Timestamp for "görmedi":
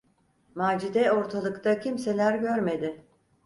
2.39-3.01